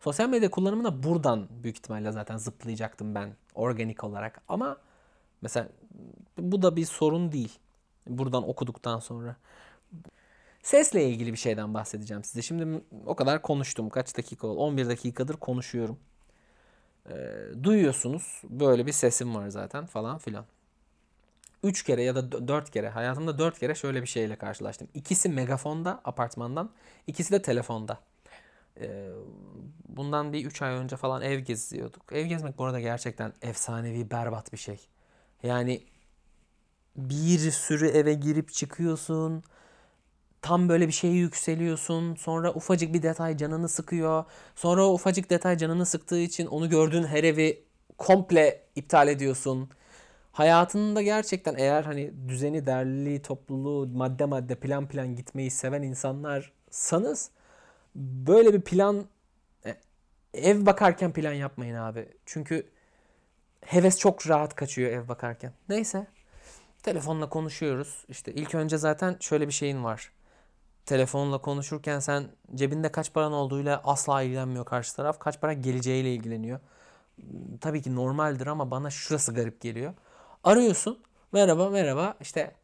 Sosyal 0.00 0.28
medya 0.28 0.50
kullanımına 0.50 1.02
buradan 1.02 1.48
büyük 1.50 1.76
ihtimalle 1.76 2.12
zaten 2.12 2.36
zıplayacaktım 2.36 3.14
ben 3.14 3.36
organik 3.54 4.04
olarak. 4.04 4.42
Ama 4.48 4.76
mesela 5.42 5.68
bu 6.38 6.62
da 6.62 6.76
bir 6.76 6.84
sorun 6.84 7.32
değil. 7.32 7.58
Buradan 8.06 8.48
okuduktan 8.48 8.98
sonra. 8.98 9.36
Sesle 10.62 11.08
ilgili 11.08 11.32
bir 11.32 11.38
şeyden 11.38 11.74
bahsedeceğim 11.74 12.24
size. 12.24 12.42
Şimdi 12.42 12.84
o 13.06 13.16
kadar 13.16 13.42
konuştum. 13.42 13.88
Kaç 13.88 14.16
dakika 14.16 14.46
oldu? 14.46 14.60
11 14.60 14.88
dakikadır 14.88 15.36
konuşuyorum. 15.36 15.98
Ee, 17.10 17.14
duyuyorsunuz. 17.62 18.42
Böyle 18.50 18.86
bir 18.86 18.92
sesim 18.92 19.34
var 19.34 19.48
zaten 19.48 19.86
falan 19.86 20.18
filan. 20.18 20.44
3 21.64 21.82
kere 21.82 22.02
ya 22.02 22.14
da 22.14 22.48
4 22.48 22.70
kere 22.70 22.88
hayatımda 22.88 23.38
4 23.38 23.58
kere 23.58 23.74
şöyle 23.74 24.02
bir 24.02 24.06
şeyle 24.06 24.36
karşılaştım. 24.36 24.88
İkisi 24.94 25.28
megafonda 25.28 26.00
apartmandan, 26.04 26.70
ikisi 27.06 27.32
de 27.32 27.42
telefonda. 27.42 27.98
Ee, 28.80 29.10
bundan 29.88 30.32
bir 30.32 30.46
3 30.46 30.62
ay 30.62 30.72
önce 30.72 30.96
falan 30.96 31.22
ev 31.22 31.38
geziyorduk. 31.38 32.12
Ev 32.12 32.26
gezmek 32.26 32.58
bu 32.58 32.64
arada 32.64 32.80
gerçekten 32.80 33.32
efsanevi 33.42 34.10
berbat 34.10 34.52
bir 34.52 34.58
şey. 34.58 34.80
Yani 35.42 35.82
bir 36.96 37.50
sürü 37.50 37.88
eve 37.88 38.14
girip 38.14 38.52
çıkıyorsun. 38.52 39.42
Tam 40.42 40.68
böyle 40.68 40.86
bir 40.88 40.92
şeye 40.92 41.14
yükseliyorsun. 41.14 42.14
Sonra 42.14 42.54
ufacık 42.54 42.94
bir 42.94 43.02
detay 43.02 43.36
canını 43.36 43.68
sıkıyor. 43.68 44.24
Sonra 44.54 44.86
o 44.86 44.92
ufacık 44.92 45.30
detay 45.30 45.56
canını 45.56 45.86
sıktığı 45.86 46.20
için 46.20 46.46
onu 46.46 46.68
gördüğün 46.70 47.04
her 47.04 47.24
evi 47.24 47.64
komple 47.98 48.66
iptal 48.76 49.08
ediyorsun. 49.08 49.70
Hayatında 50.34 51.02
gerçekten 51.02 51.54
eğer 51.58 51.84
hani 51.84 52.28
düzeni, 52.28 52.66
derliliği, 52.66 53.22
topluluğu, 53.22 53.86
madde 53.86 54.24
madde 54.24 54.54
plan 54.54 54.88
plan 54.88 55.16
gitmeyi 55.16 55.50
seven 55.50 55.82
insanlarsanız 55.82 57.30
böyle 57.94 58.54
bir 58.54 58.60
plan 58.60 59.04
e, 59.66 59.76
ev 60.34 60.66
bakarken 60.66 61.12
plan 61.12 61.32
yapmayın 61.32 61.74
abi. 61.74 62.08
Çünkü 62.26 62.66
heves 63.60 63.98
çok 63.98 64.28
rahat 64.28 64.54
kaçıyor 64.54 64.90
ev 64.90 65.08
bakarken. 65.08 65.52
Neyse. 65.68 66.06
Telefonla 66.82 67.28
konuşuyoruz. 67.28 68.04
İşte 68.08 68.32
ilk 68.32 68.54
önce 68.54 68.78
zaten 68.78 69.16
şöyle 69.20 69.46
bir 69.48 69.52
şeyin 69.52 69.84
var. 69.84 70.12
Telefonla 70.86 71.38
konuşurken 71.38 71.98
sen 71.98 72.24
cebinde 72.54 72.92
kaç 72.92 73.12
paran 73.12 73.32
olduğuyla 73.32 73.80
asla 73.84 74.22
ilgilenmiyor 74.22 74.64
karşı 74.64 74.96
taraf. 74.96 75.18
Kaç 75.18 75.40
para 75.40 75.52
geleceğiyle 75.52 76.14
ilgileniyor. 76.14 76.60
Tabii 77.60 77.82
ki 77.82 77.94
normaldir 77.96 78.46
ama 78.46 78.70
bana 78.70 78.90
şurası 78.90 79.34
garip 79.34 79.60
geliyor. 79.60 79.94
Arıyorsun. 80.44 80.98
Merhaba 81.32 81.70
merhaba 81.70 82.14
işte 82.20 82.54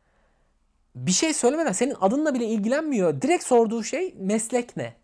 bir 0.95 1.13
şey 1.13 1.35
söylemeden 1.35 1.73
senin 1.73 1.95
adınla 2.01 2.35
bile 2.35 2.47
ilgilenmiyor. 2.47 3.23
Direkt 3.23 3.45
sorduğu 3.45 3.85
şey 3.85 4.15
meslek 4.19 4.77
ne? 4.77 4.95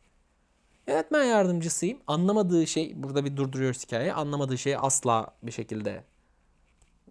Yönetmen 0.87 1.25
yardımcısıyım. 1.25 1.99
Anlamadığı 2.07 2.67
şey 2.67 2.93
burada 3.03 3.25
bir 3.25 3.37
durduruyoruz 3.37 3.83
hikayeyi. 3.83 4.13
Anlamadığı 4.13 4.59
şeyi 4.59 4.79
asla 4.79 5.35
bir 5.43 5.53
şekilde 5.53 6.05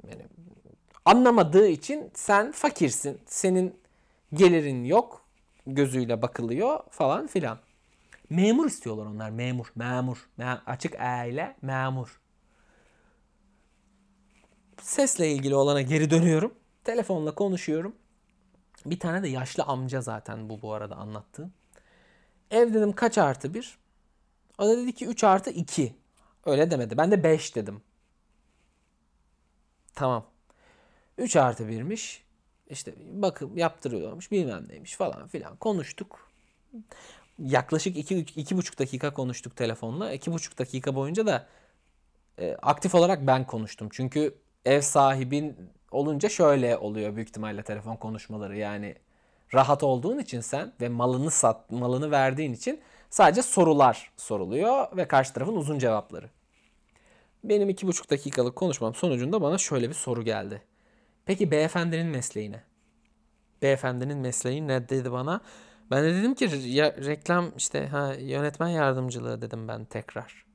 yani 0.09 0.25
anlamadığı 1.05 1.67
için 1.67 2.11
sen 2.13 2.51
fakirsin. 2.51 3.19
Senin 3.25 3.75
gelirin 4.33 4.83
yok. 4.83 5.25
Gözüyle 5.67 6.21
bakılıyor 6.21 6.79
falan 6.89 7.27
filan. 7.27 7.57
Memur 8.29 8.65
istiyorlar 8.65 9.05
onlar. 9.05 9.29
Memur. 9.29 9.71
Memur. 9.75 10.29
Me- 10.39 10.59
açık 10.65 10.95
E 10.95 11.29
ile 11.29 11.55
memur. 11.61 12.19
Sesle 14.81 15.31
ilgili 15.31 15.55
olana 15.55 15.81
geri 15.81 16.09
dönüyorum. 16.09 16.53
Telefonla 16.83 17.35
konuşuyorum. 17.35 17.95
Bir 18.85 18.99
tane 18.99 19.23
de 19.23 19.27
yaşlı 19.27 19.63
amca 19.63 20.01
zaten 20.01 20.49
bu 20.49 20.61
bu 20.61 20.73
arada 20.73 20.95
anlattığım. 20.95 21.53
Ev 22.51 22.73
dedim 22.73 22.93
kaç 22.93 23.17
artı 23.17 23.53
bir? 23.53 23.77
O 24.57 24.67
da 24.67 24.77
dedi 24.77 24.93
ki 24.93 25.05
3 25.05 25.23
artı 25.23 25.49
2. 25.49 25.95
Öyle 26.45 26.71
demedi. 26.71 26.97
Ben 26.97 27.11
de 27.11 27.23
5 27.23 27.55
dedim. 27.55 27.81
Tamam. 29.95 30.25
3 31.17 31.35
artı 31.35 31.63
1'miş. 31.63 32.21
İşte 32.69 32.93
bakım 33.11 33.57
yaptırıyorlarmış 33.57 34.31
bilmem 34.31 34.67
neymiş 34.69 34.95
falan 34.95 35.27
filan. 35.27 35.55
Konuştuk. 35.55 36.29
Yaklaşık 37.39 37.97
2 37.97 38.17
iki, 38.17 38.57
buçuk 38.57 38.79
dakika 38.79 39.13
konuştuk 39.13 39.55
telefonla. 39.55 40.13
2,5 40.13 40.57
dakika 40.57 40.95
boyunca 40.95 41.25
da 41.25 41.47
e, 42.39 42.55
aktif 42.61 42.95
olarak 42.95 43.27
ben 43.27 43.47
konuştum. 43.47 43.89
Çünkü 43.91 44.35
ev 44.65 44.81
sahibin 44.81 45.57
olunca 45.91 46.29
şöyle 46.29 46.77
oluyor 46.77 47.15
büyük 47.15 47.29
ihtimalle 47.29 47.63
telefon 47.63 47.95
konuşmaları. 47.95 48.57
Yani 48.57 48.95
rahat 49.53 49.83
olduğun 49.83 50.19
için 50.19 50.41
sen 50.41 50.73
ve 50.81 50.89
malını 50.89 51.31
sat, 51.31 51.71
malını 51.71 52.11
verdiğin 52.11 52.53
için 52.53 52.81
sadece 53.09 53.41
sorular 53.41 54.11
soruluyor 54.17 54.97
ve 54.97 55.07
karşı 55.07 55.33
tarafın 55.33 55.55
uzun 55.55 55.79
cevapları. 55.79 56.29
Benim 57.43 57.69
iki 57.69 57.87
buçuk 57.87 58.09
dakikalık 58.09 58.55
konuşmam 58.55 58.95
sonucunda 58.95 59.41
bana 59.41 59.57
şöyle 59.57 59.89
bir 59.89 59.93
soru 59.93 60.23
geldi. 60.23 60.61
Peki 61.25 61.51
beyefendinin 61.51 62.07
mesleği 62.07 62.51
ne? 62.51 62.63
Beyefendinin 63.61 64.17
mesleği 64.17 64.67
ne 64.67 64.89
dedi 64.89 65.11
bana? 65.11 65.41
Ben 65.91 66.03
de 66.03 66.13
dedim 66.13 66.35
ki 66.35 66.49
ya, 66.65 66.95
reklam 66.95 67.51
işte 67.57 67.87
ha 67.87 68.13
yönetmen 68.13 68.67
yardımcılığı 68.67 69.41
dedim 69.41 69.67
ben 69.67 69.85
tekrar. 69.85 70.45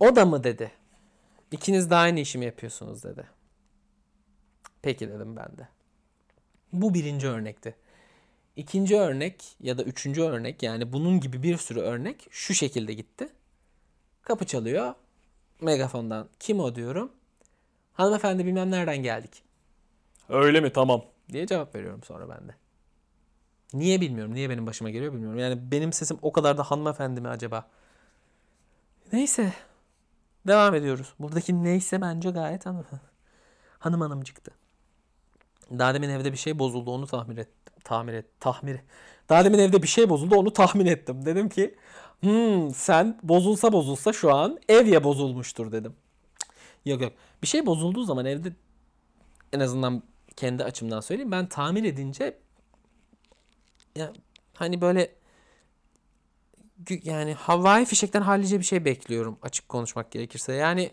O 0.00 0.16
da 0.16 0.26
mı 0.26 0.44
dedi. 0.44 0.72
İkiniz 1.50 1.90
de 1.90 1.96
aynı 1.96 2.20
işi 2.20 2.38
mi 2.38 2.44
yapıyorsunuz 2.44 3.04
dedi. 3.04 3.26
Peki 4.82 5.08
dedim 5.08 5.36
ben 5.36 5.58
de. 5.58 5.68
Bu 6.72 6.94
birinci 6.94 7.28
örnekti. 7.28 7.76
İkinci 8.56 8.96
örnek 8.96 9.56
ya 9.60 9.78
da 9.78 9.82
üçüncü 9.82 10.22
örnek 10.22 10.62
yani 10.62 10.92
bunun 10.92 11.20
gibi 11.20 11.42
bir 11.42 11.56
sürü 11.56 11.80
örnek 11.80 12.26
şu 12.30 12.54
şekilde 12.54 12.94
gitti. 12.94 13.28
Kapı 14.22 14.46
çalıyor. 14.46 14.94
Megafondan 15.60 16.28
kim 16.40 16.60
o 16.60 16.74
diyorum. 16.74 17.12
Hanımefendi 17.92 18.46
bilmem 18.46 18.70
nereden 18.70 18.96
geldik. 19.02 19.42
Öyle 20.28 20.60
mi 20.60 20.72
tamam 20.72 21.04
diye 21.32 21.46
cevap 21.46 21.74
veriyorum 21.74 22.02
sonra 22.02 22.28
ben 22.28 22.48
de. 22.48 22.54
Niye 23.74 24.00
bilmiyorum. 24.00 24.34
Niye 24.34 24.50
benim 24.50 24.66
başıma 24.66 24.90
geliyor 24.90 25.12
bilmiyorum. 25.12 25.38
Yani 25.38 25.70
benim 25.70 25.92
sesim 25.92 26.18
o 26.22 26.32
kadar 26.32 26.58
da 26.58 26.62
hanımefendi 26.62 27.20
mi 27.20 27.28
acaba? 27.28 27.68
Neyse. 29.12 29.52
Devam 30.46 30.74
ediyoruz. 30.74 31.14
Buradaki 31.18 31.64
neyse 31.64 32.00
bence 32.00 32.30
gayet 32.30 32.66
hanım. 32.66 32.86
Hanım 33.78 34.00
hanım 34.00 34.22
çıktı. 34.22 34.50
Daha 35.78 35.94
demin 35.94 36.08
evde 36.08 36.32
bir 36.32 36.36
şey 36.36 36.58
bozuldu 36.58 36.90
onu 36.90 37.06
tahmin 37.06 37.36
ettim. 37.36 37.74
Tahmin 37.84 38.12
et, 38.12 38.26
tahmin. 38.40 38.80
Daha 39.28 39.44
demin 39.44 39.58
evde 39.58 39.82
bir 39.82 39.88
şey 39.88 40.08
bozuldu 40.08 40.36
onu 40.36 40.52
tahmin 40.52 40.86
ettim. 40.86 41.26
Dedim 41.26 41.48
ki 41.48 41.74
hmm, 42.20 42.74
sen 42.74 43.18
bozulsa 43.22 43.72
bozulsa 43.72 44.12
şu 44.12 44.34
an 44.34 44.58
ev 44.68 44.86
ya 44.86 45.04
bozulmuştur 45.04 45.72
dedim. 45.72 45.96
Yok 46.84 47.02
yok. 47.02 47.12
Bir 47.42 47.46
şey 47.46 47.66
bozulduğu 47.66 48.04
zaman 48.04 48.26
evde 48.26 48.52
en 49.52 49.60
azından 49.60 50.02
kendi 50.36 50.64
açımdan 50.64 51.00
söyleyeyim. 51.00 51.32
Ben 51.32 51.46
tamir 51.46 51.84
edince 51.84 52.38
ya 53.96 54.12
hani 54.54 54.80
böyle 54.80 55.14
yani 57.02 57.34
havai 57.34 57.84
fişekten 57.84 58.22
hallice 58.22 58.58
bir 58.58 58.64
şey 58.64 58.84
bekliyorum 58.84 59.38
açık 59.42 59.68
konuşmak 59.68 60.10
gerekirse. 60.10 60.52
Yani 60.52 60.90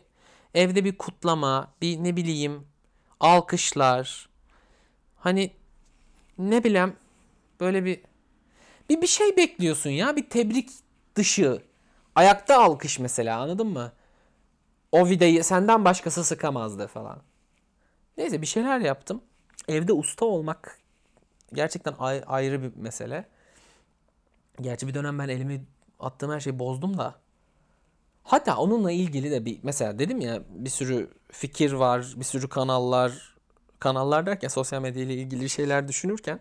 evde 0.54 0.86
bir 0.86 0.98
kutlama, 0.98 1.74
bir 1.82 2.04
ne 2.04 2.16
bileyim 2.16 2.68
alkışlar. 3.20 4.30
Hani 5.16 5.52
ne 6.38 6.64
bileyim 6.64 6.96
böyle 7.60 7.86
bir 7.86 8.02
bir 8.90 9.02
bir 9.02 9.08
şey 9.08 9.38
bekliyorsun 9.38 9.90
ya. 9.90 10.16
Bir 10.16 10.30
tebrik 10.30 10.70
dışı. 11.16 11.62
Ayakta 12.16 12.64
alkış 12.64 13.00
mesela 13.00 13.40
anladın 13.40 13.68
mı? 13.68 13.92
O 14.92 15.10
vidayı 15.10 15.44
senden 15.44 15.86
başkası 15.86 16.24
sıkamazdı 16.24 16.88
falan. 16.88 17.22
Neyse 18.18 18.42
bir 18.42 18.48
şeyler 18.48 18.80
yaptım. 18.80 19.22
Evde 19.68 19.94
usta 19.94 20.26
olmak 20.26 20.80
gerçekten 21.54 21.94
ayrı 22.28 22.64
bir 22.64 22.82
mesele. 22.82 23.26
Gerçi 24.62 24.88
bir 24.88 24.94
dönem 24.94 25.20
ben 25.20 25.28
elimi 25.30 25.66
attığım 26.00 26.32
her 26.32 26.40
şeyi 26.40 26.60
bozdum 26.60 26.98
da. 26.98 27.16
Hatta 28.24 28.58
onunla 28.58 28.92
ilgili 28.92 29.32
de 29.32 29.46
bir 29.46 29.60
mesela 29.64 30.00
dedim 30.00 30.22
ya 30.22 30.42
bir 30.50 30.70
sürü 30.70 31.10
fikir 31.32 31.72
var, 31.72 32.14
bir 32.16 32.24
sürü 32.24 32.50
kanallar, 32.50 33.36
kanallar 33.80 34.26
derken 34.26 34.48
sosyal 34.48 34.82
medya 34.82 35.04
ile 35.04 35.14
ilgili 35.14 35.50
şeyler 35.50 35.88
düşünürken, 35.88 36.40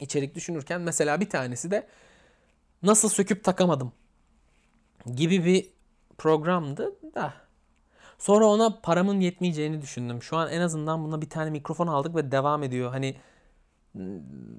içerik 0.00 0.34
düşünürken 0.34 0.80
mesela 0.80 1.20
bir 1.20 1.30
tanesi 1.30 1.70
de 1.70 1.86
nasıl 2.82 3.08
söküp 3.08 3.44
takamadım 3.44 3.92
gibi 5.14 5.44
bir 5.44 5.70
programdı 6.18 6.92
da. 7.14 7.34
Sonra 8.18 8.46
ona 8.46 8.80
paramın 8.82 9.20
yetmeyeceğini 9.20 9.82
düşündüm. 9.82 10.22
Şu 10.22 10.36
an 10.36 10.50
en 10.50 10.60
azından 10.60 11.04
buna 11.04 11.20
bir 11.20 11.30
tane 11.30 11.50
mikrofon 11.50 11.86
aldık 11.86 12.14
ve 12.14 12.30
devam 12.30 12.62
ediyor. 12.62 12.90
Hani 12.90 13.16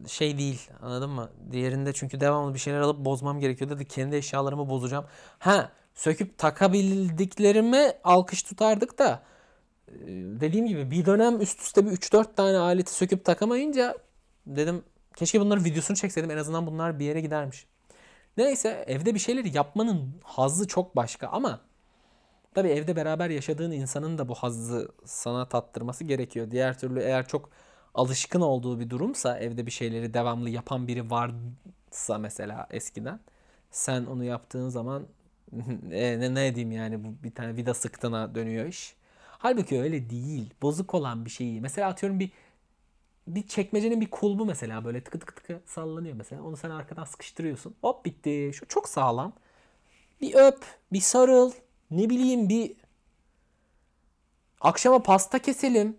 şey 0.07 0.37
değil 0.37 0.69
anladın 0.81 1.09
mı? 1.09 1.29
Diğerinde 1.51 1.93
çünkü 1.93 2.19
devamlı 2.19 2.53
bir 2.53 2.59
şeyler 2.59 2.79
alıp 2.79 3.05
bozmam 3.05 3.39
gerekiyor 3.39 3.69
dedi. 3.69 3.85
Kendi 3.85 4.15
eşyalarımı 4.15 4.69
bozacağım. 4.69 5.05
Ha 5.39 5.71
söküp 5.93 6.37
takabildiklerimi 6.37 7.91
alkış 8.03 8.43
tutardık 8.43 8.99
da 8.99 9.23
dediğim 10.41 10.67
gibi 10.67 10.91
bir 10.91 11.05
dönem 11.05 11.41
üst 11.41 11.61
üste 11.61 11.85
bir 11.85 11.91
3-4 11.91 12.35
tane 12.35 12.57
aleti 12.57 12.93
söküp 12.93 13.25
takamayınca 13.25 13.97
dedim 14.45 14.83
keşke 15.15 15.41
bunların 15.41 15.65
videosunu 15.65 15.97
çekseydim 15.97 16.31
en 16.31 16.37
azından 16.37 16.67
bunlar 16.67 16.99
bir 16.99 17.05
yere 17.05 17.21
gidermiş. 17.21 17.65
Neyse 18.37 18.85
evde 18.87 19.13
bir 19.13 19.19
şeyleri 19.19 19.57
yapmanın 19.57 20.15
hazzı 20.23 20.67
çok 20.67 20.95
başka 20.95 21.27
ama 21.27 21.61
tabii 22.53 22.69
evde 22.69 22.95
beraber 22.95 23.29
yaşadığın 23.29 23.71
insanın 23.71 24.17
da 24.17 24.29
bu 24.29 24.35
hazzı 24.35 24.91
sana 25.05 25.49
tattırması 25.49 26.03
gerekiyor. 26.03 26.51
Diğer 26.51 26.79
türlü 26.79 26.99
eğer 26.99 27.27
çok 27.27 27.49
alışkın 27.97 28.41
olduğu 28.41 28.79
bir 28.79 28.89
durumsa 28.89 29.39
evde 29.39 29.65
bir 29.65 29.71
şeyleri 29.71 30.13
devamlı 30.13 30.49
yapan 30.49 30.87
biri 30.87 31.11
varsa 31.11 32.17
mesela 32.17 32.67
eskiden 32.71 33.19
sen 33.71 34.05
onu 34.05 34.23
yaptığın 34.23 34.69
zaman 34.69 35.07
e, 35.91 36.19
ne, 36.19 36.35
ne 36.35 36.55
diyeyim 36.55 36.71
yani 36.71 37.03
bu 37.03 37.23
bir 37.23 37.31
tane 37.35 37.55
vida 37.55 37.73
sıktığına 37.73 38.35
dönüyor 38.35 38.65
iş. 38.65 38.95
Halbuki 39.39 39.81
öyle 39.81 40.09
değil. 40.09 40.53
Bozuk 40.61 40.93
olan 40.93 41.25
bir 41.25 41.29
şeyi. 41.29 41.61
Mesela 41.61 41.89
atıyorum 41.89 42.19
bir 42.19 42.31
bir 43.27 43.47
çekmecenin 43.47 44.01
bir 44.01 44.09
kulbu 44.11 44.45
mesela 44.45 44.85
böyle 44.85 45.03
tıkı 45.03 45.19
tıkı 45.19 45.35
tıkı 45.35 45.61
sallanıyor 45.65 46.15
mesela. 46.15 46.43
Onu 46.43 46.57
sen 46.57 46.69
arkadan 46.69 47.03
sıkıştırıyorsun. 47.03 47.75
Hop 47.81 48.05
bitti. 48.05 48.51
Şu 48.53 48.67
çok 48.67 48.89
sağlam. 48.89 49.33
Bir 50.21 50.35
öp, 50.35 50.65
bir 50.93 51.01
sarıl, 51.01 51.51
ne 51.91 52.09
bileyim 52.09 52.49
bir 52.49 52.73
akşama 54.61 55.03
pasta 55.03 55.39
keselim. 55.39 55.97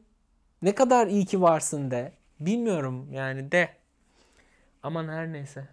Ne 0.62 0.74
kadar 0.74 1.06
iyi 1.06 1.24
ki 1.24 1.42
varsın 1.42 1.90
de. 1.90 2.12
Bilmiyorum 2.40 3.12
yani 3.12 3.52
de. 3.52 3.68
Aman 4.82 5.08
her 5.08 5.32
neyse. 5.32 5.68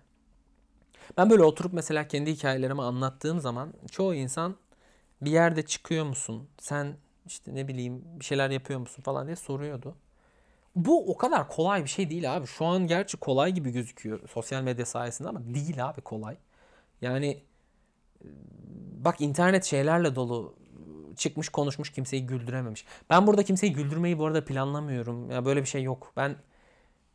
Ben 1.18 1.30
böyle 1.30 1.44
oturup 1.44 1.74
mesela 1.74 2.08
kendi 2.08 2.32
hikayelerimi 2.32 2.82
anlattığım 2.82 3.40
zaman 3.40 3.74
çoğu 3.92 4.16
insan 4.16 4.56
bir 5.22 5.32
yerde 5.32 5.66
çıkıyor 5.66 6.06
musun? 6.06 6.50
Sen 6.60 6.98
işte 7.26 7.56
ne 7.56 7.68
bileyim 7.68 8.04
bir 8.20 8.26
şeyler 8.26 8.50
yapıyor 8.50 8.80
musun 8.80 9.04
falan 9.04 9.26
diye 9.28 9.36
soruyordu. 9.36 9.96
Bu 10.76 11.12
o 11.12 11.18
kadar 11.18 11.48
kolay 11.50 11.84
bir 11.84 11.90
şey 11.90 12.10
değil 12.10 12.36
abi. 12.36 12.48
Şu 12.48 12.66
an 12.66 12.88
gerçi 12.88 13.18
kolay 13.18 13.52
gibi 13.52 13.72
gözüküyor 13.72 14.30
sosyal 14.30 14.64
medya 14.64 14.86
sayesinde 14.86 15.30
ama 15.30 15.42
değil 15.54 15.86
abi 15.86 16.02
kolay. 16.02 16.38
Yani 17.02 17.44
bak 19.06 19.22
internet 19.22 19.64
şeylerle 19.66 20.16
dolu 20.16 20.56
çıkmış 21.16 21.50
konuşmuş 21.50 21.90
kimseyi 21.90 22.26
güldürememiş. 22.28 22.86
Ben 23.10 23.28
burada 23.28 23.44
kimseyi 23.44 23.74
güldürmeyi 23.74 24.20
bu 24.20 24.26
arada 24.26 24.46
planlamıyorum. 24.46 25.32
Ya 25.32 25.46
böyle 25.46 25.62
bir 25.62 25.68
şey 25.68 25.84
yok. 25.84 26.14
Ben 26.18 26.36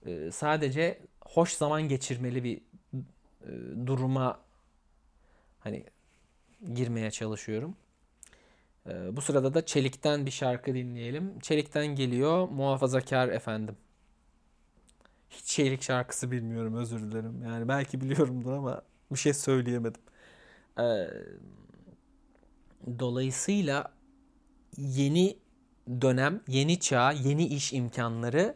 e, 0.07 0.31
sadece 0.31 1.01
hoş 1.25 1.53
zaman 1.53 1.83
geçirmeli 1.83 2.45
bir 2.45 2.61
e, 2.97 3.87
duruma 3.87 4.41
hani 5.61 5.85
girmeye 6.75 7.11
çalışıyorum. 7.11 7.77
E, 8.87 9.17
bu 9.17 9.21
sırada 9.21 9.55
da 9.55 9.67
Çelik'ten 9.67 10.27
bir 10.27 10.31
şarkı 10.31 10.75
dinleyelim. 10.75 11.39
Çelik'ten 11.39 11.87
geliyor 11.87 12.49
Muhafazakar 12.49 13.29
Efendim. 13.29 13.77
Hiç 15.31 15.45
Çelik 15.45 15.83
şarkısı 15.83 16.31
bilmiyorum 16.31 16.77
özür 16.77 17.01
dilerim. 17.01 17.43
Yani 17.45 17.69
belki 17.69 18.01
biliyorumdur 18.01 18.53
ama 18.53 18.83
bir 19.13 19.19
şey 19.19 19.35
söyleyemedim. 19.35 20.03
E, 20.79 20.85
dolayısıyla 22.99 23.93
yeni 24.77 25.39
dönem, 26.01 26.41
yeni 26.49 26.81
çağ, 26.81 27.13
yeni 27.13 27.47
iş 27.47 27.73
imkanları 27.73 28.55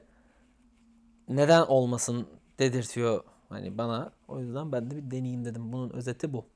neden 1.29 1.63
olmasın 1.63 2.27
dedirtiyor 2.59 3.25
hani 3.49 3.79
bana. 3.79 4.13
O 4.29 4.41
yüzden 4.41 4.73
ben 4.73 4.91
de 4.91 4.97
bir 4.97 5.11
deneyeyim 5.11 5.45
dedim. 5.45 5.73
Bunun 5.73 5.91
özeti 5.91 6.33
bu. 6.33 6.47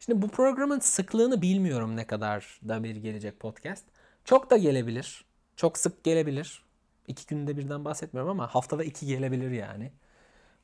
Şimdi 0.00 0.22
bu 0.22 0.28
programın 0.28 0.78
sıklığını 0.78 1.42
bilmiyorum 1.42 1.96
ne 1.96 2.06
kadar 2.06 2.60
da 2.68 2.84
bir 2.84 2.96
gelecek 2.96 3.40
podcast. 3.40 3.84
Çok 4.24 4.50
da 4.50 4.56
gelebilir. 4.56 5.24
Çok 5.56 5.78
sık 5.78 6.04
gelebilir. 6.04 6.64
İki 7.08 7.26
günde 7.26 7.56
birden 7.56 7.84
bahsetmiyorum 7.84 8.30
ama 8.30 8.54
haftada 8.54 8.84
iki 8.84 9.06
gelebilir 9.06 9.50
yani. 9.50 9.92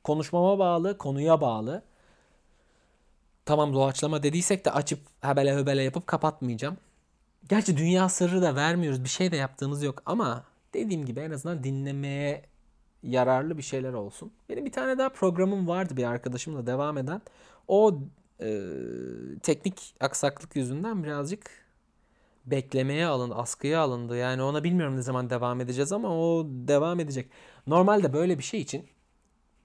Konuşmama 0.03 0.59
bağlı, 0.59 0.97
konuya 0.97 1.41
bağlı. 1.41 1.83
Tamam 3.45 3.73
doğaçlama 3.73 4.23
dediysek 4.23 4.65
de 4.65 4.71
açıp 4.71 4.99
hebele 5.21 5.55
hebele 5.55 5.83
yapıp 5.83 6.07
kapatmayacağım. 6.07 6.77
Gerçi 7.49 7.77
dünya 7.77 8.09
sırrı 8.09 8.41
da 8.41 8.55
vermiyoruz. 8.55 9.03
Bir 9.03 9.09
şey 9.09 9.31
de 9.31 9.35
yaptığımız 9.35 9.83
yok 9.83 10.01
ama 10.05 10.43
dediğim 10.73 11.05
gibi 11.05 11.19
en 11.19 11.31
azından 11.31 11.63
dinlemeye 11.63 12.45
yararlı 13.03 13.57
bir 13.57 13.63
şeyler 13.63 13.93
olsun. 13.93 14.31
Benim 14.49 14.65
bir 14.65 14.71
tane 14.71 14.97
daha 14.97 15.09
programım 15.09 15.67
vardı 15.67 15.97
bir 15.97 16.03
arkadaşımla 16.03 16.67
devam 16.67 16.97
eden. 16.97 17.21
O 17.67 17.99
e, 18.41 18.69
teknik 19.43 19.95
aksaklık 19.99 20.55
yüzünden 20.55 21.03
birazcık 21.03 21.63
beklemeye 22.45 23.05
alındı, 23.05 23.35
askıya 23.35 23.81
alındı. 23.81 24.17
Yani 24.17 24.41
ona 24.41 24.63
bilmiyorum 24.63 24.97
ne 24.97 25.01
zaman 25.01 25.29
devam 25.29 25.61
edeceğiz 25.61 25.91
ama 25.91 26.17
o 26.17 26.45
devam 26.49 26.99
edecek. 26.99 27.29
Normalde 27.67 28.13
böyle 28.13 28.37
bir 28.37 28.43
şey 28.43 28.61
için 28.61 28.85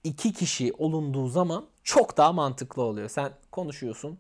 iki 0.05 0.33
kişi 0.33 0.73
olunduğu 0.79 1.29
zaman 1.29 1.67
çok 1.89 2.17
daha 2.17 2.33
mantıklı 2.33 2.83
oluyor. 2.83 3.09
Sen 3.09 3.33
konuşuyorsun, 3.53 4.19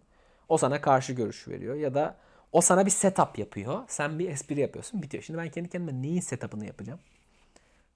o 0.48 0.58
sana 0.58 0.80
karşı 0.80 1.12
görüş 1.12 1.48
veriyor 1.48 1.74
ya 1.74 1.94
da 1.94 2.16
o 2.52 2.60
sana 2.60 2.86
bir 2.86 2.90
setup 2.90 3.38
yapıyor. 3.38 3.84
Sen 3.88 4.18
bir 4.18 4.28
espri 4.28 4.60
yapıyorsun, 4.60 5.02
bitiyor. 5.02 5.24
Şimdi 5.24 5.38
ben 5.38 5.50
kendi 5.50 5.68
kendime 5.68 6.02
neyin 6.02 6.20
setup'ını 6.20 6.66
yapacağım? 6.66 7.00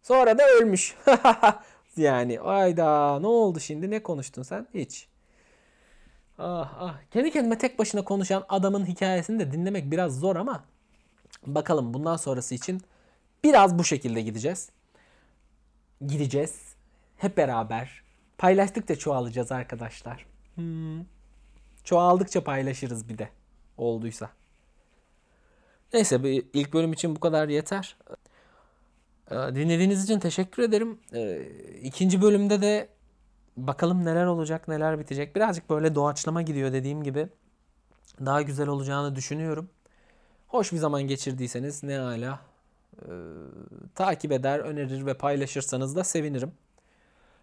Sonra 0.03 0.39
da 0.39 0.49
ölmüş. 0.49 0.97
yani 1.97 2.41
ayda 2.41 3.21
ne 3.21 3.27
oldu 3.27 3.61
şimdi 3.61 3.91
ne 3.91 4.03
konuştun 4.03 4.43
sen? 4.43 4.67
Hiç. 4.75 5.09
Ah 6.39 6.75
ah. 6.81 6.99
Kendi 7.11 7.31
kendime 7.31 7.59
tek 7.59 7.79
başına 7.79 8.05
konuşan 8.05 8.45
adamın 8.49 8.87
hikayesini 8.87 9.41
de 9.41 9.53
dinlemek 9.53 9.91
biraz 9.91 10.19
zor 10.21 10.37
ama 10.37 10.65
bakalım 11.47 11.95
bundan 11.95 12.17
sonrası 12.17 12.55
için 12.55 12.83
biraz 13.45 13.79
bu 13.79 13.85
şekilde 13.85 14.23
gideceğiz. 14.23 14.69
Gideceğiz. 16.07 16.75
Hep 17.17 17.37
beraber. 17.37 18.02
Paylaştıkça 18.43 18.97
çoğalacağız 18.97 19.53
arkadaşlar. 19.53 20.27
Hmm. 20.55 21.05
Çoğaldıkça 21.85 22.45
paylaşırız 22.45 23.09
bir 23.09 23.19
de. 23.19 23.29
Olduysa. 23.77 24.31
Neyse 25.93 26.21
ilk 26.53 26.73
bölüm 26.73 26.93
için 26.93 27.17
bu 27.17 27.21
kadar 27.21 27.49
yeter. 27.49 27.97
Ee, 29.31 29.35
dinlediğiniz 29.35 30.05
için 30.05 30.19
teşekkür 30.19 30.63
ederim. 30.63 30.99
Ee, 31.15 31.43
ikinci 31.83 32.23
bölümde 32.23 32.63
de 32.63 32.89
bakalım 33.57 34.05
neler 34.05 34.27
olacak, 34.27 34.69
neler 34.69 34.99
bitecek. 34.99 35.37
Birazcık 35.37 35.71
böyle 35.71 35.95
doğaçlama 35.95 36.43
gidiyor 36.43 36.73
dediğim 36.73 37.03
gibi. 37.03 37.29
Daha 38.27 38.43
güzel 38.43 38.69
olacağını 38.69 39.17
düşünüyorum. 39.17 39.71
Hoş 40.49 40.73
bir 40.73 40.79
zaman 40.79 41.03
geçirdiyseniz 41.03 41.83
ne 41.83 41.97
hala 41.97 42.41
e, 43.03 43.11
takip 43.95 44.33
eder, 44.33 44.59
önerir 44.59 45.07
ve 45.07 45.15
paylaşırsanız 45.15 45.97
da 45.97 46.05
sevinirim. 46.05 46.53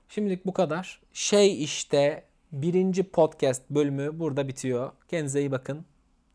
Şimdilik 0.10 0.46
bu 0.46 0.54
kadar. 0.54 1.02
Şey 1.14 1.64
işte 1.64 2.24
birinci 2.52 3.04
podcast 3.04 3.70
bölümü 3.70 4.20
burada 4.20 4.48
bitiyor. 4.48 4.92
Kendinize 5.08 5.40
iyi 5.40 5.52
bakın. 5.52 5.86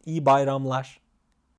İyi 0.07 0.27
bayramlar. 0.27 1.01